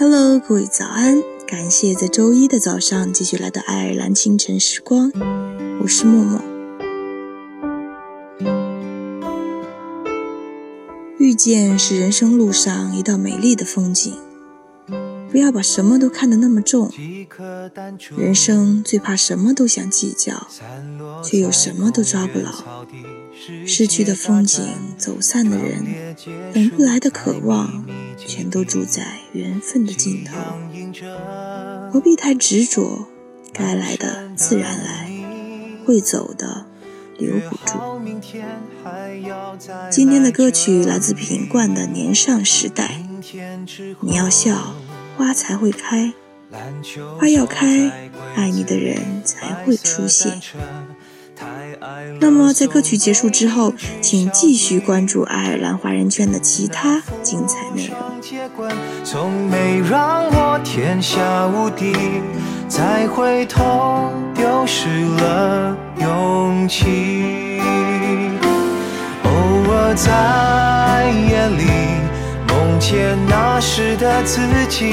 [0.00, 1.20] Hello，各位早安！
[1.44, 5.10] 感谢在周一的早上继续来到爱尔兰清晨时光，
[5.82, 6.40] 我是默默。
[11.18, 14.14] 遇见是人生路上一道美丽的风景，
[15.32, 16.92] 不要把什么都看得那么重。
[18.16, 20.46] 人生最怕什么都想计较，
[21.24, 22.86] 却又什么都抓不牢。
[23.66, 24.64] 失去的风景，
[24.96, 26.14] 走散的人，
[26.54, 27.84] 等不来的渴望，
[28.26, 30.36] 全都住在缘分的尽头。
[31.92, 33.06] 何必太执着？
[33.52, 35.10] 该来的自然来，
[35.84, 36.66] 会走的
[37.16, 37.78] 留不住。
[39.90, 43.00] 今天的歌曲来自品冠的《年少时代》。
[44.00, 44.74] 你要笑，
[45.16, 46.12] 花才会开；
[47.18, 50.40] 花要开，爱你的人才会出现。
[52.20, 57.96] 那么，在歌曲结束之后，请继续关注爱尔兰华人圈的其他精彩内容。
[59.04, 61.92] 从没让我天下无敌，
[62.68, 67.60] 再回头丢失了勇气。
[69.24, 69.30] 偶
[69.70, 71.64] 尔在夜里
[72.48, 74.92] 梦见那时的自己。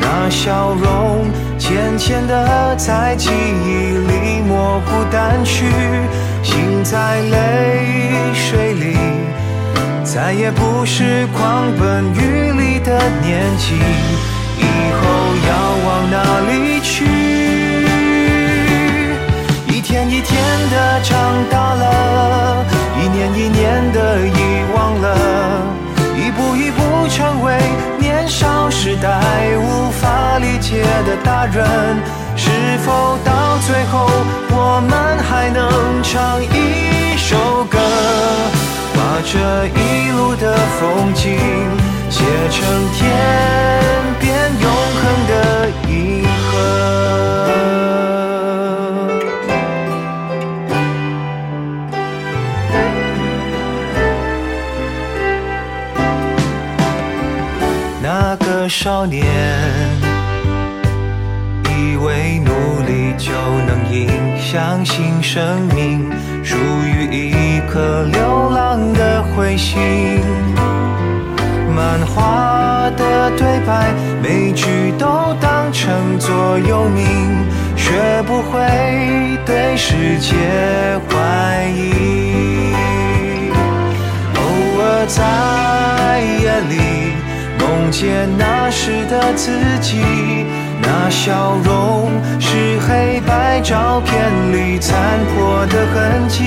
[0.00, 1.26] 那笑容
[1.68, 5.66] 渐渐的在记忆里模糊淡去，
[6.42, 7.84] 心在泪
[8.32, 8.96] 水里，
[10.02, 13.74] 再也不是狂奔雨里的年纪。
[14.56, 14.64] 以
[14.96, 15.04] 后
[15.46, 15.50] 要
[15.84, 17.04] 往哪里去？
[19.66, 21.12] 一天一天的长
[21.50, 22.64] 大了，
[22.98, 23.77] 一年一年
[30.68, 31.64] 理解的大人，
[32.36, 32.50] 是
[32.84, 34.06] 否到最后
[34.50, 34.92] 我们
[35.24, 37.78] 还能唱一首歌，
[38.94, 41.38] 把这一路的风景
[42.10, 42.60] 写成
[42.92, 43.00] 天
[44.20, 45.32] 边永恒的
[45.88, 46.52] 银河？
[58.02, 60.07] 那个少年。
[61.98, 62.52] 以为努
[62.86, 63.32] 力就
[63.66, 66.08] 能赢，相信生命
[66.44, 69.80] 属于一颗流浪的彗星。
[71.74, 73.92] 漫画的对白，
[74.22, 77.04] 每句都当成座右铭，
[77.76, 80.36] 学不会对世界
[81.10, 82.72] 怀疑。
[84.36, 84.40] 偶
[84.80, 87.14] 尔在夜里
[87.58, 90.00] 梦见那时的自己。
[90.80, 94.96] 那笑容是黑白照片里残
[95.26, 96.44] 破的痕迹，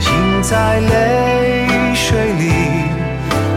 [0.00, 2.52] 心在泪水里，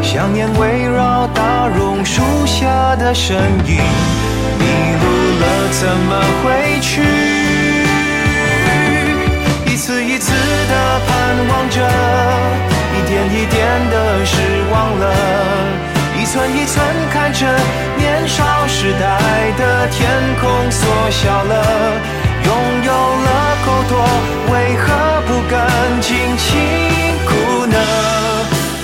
[0.01, 3.35] 想念围绕大榕树下的身
[3.66, 3.78] 影，
[4.59, 4.66] 迷
[5.01, 5.06] 路
[5.41, 7.01] 了怎么回去？
[16.35, 17.47] 寸一寸看着
[17.96, 19.07] 年少时代
[19.57, 20.06] 的天
[20.41, 21.53] 空缩小了，
[22.44, 22.51] 拥
[22.84, 24.03] 有了够多，
[24.51, 24.84] 为何
[25.28, 25.66] 不敢
[26.01, 26.51] 尽情
[27.25, 27.78] 哭呢？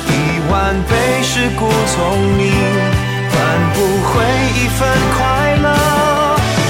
[0.07, 2.55] 一万倍是故聪明，
[3.27, 3.35] 换
[3.73, 4.23] 不回
[4.55, 5.19] 一份快
[5.57, 5.67] 乐。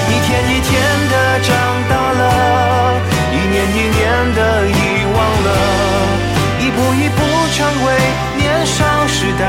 [0.10, 0.82] 一天一天
[1.12, 1.16] 的
[1.46, 1.50] 长
[1.90, 3.00] 大了，
[3.32, 4.02] 一年一年
[4.34, 5.48] 的遗忘了，
[6.60, 7.22] 一步一步
[7.54, 7.88] 成为
[8.36, 9.46] 年少时代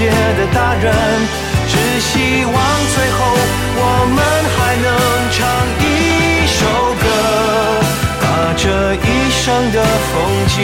[0.00, 0.06] 无法。
[0.06, 0.88] 理解的大人，
[1.68, 2.54] 只希望
[2.94, 3.18] 最后
[3.76, 4.18] 我们
[4.56, 4.88] 还能
[5.30, 5.38] 唱
[5.78, 5.84] 一
[6.46, 6.58] 首
[7.00, 7.04] 歌，
[8.20, 8.24] 把
[8.56, 9.76] 这一生的
[10.10, 10.12] 风
[10.48, 10.58] 景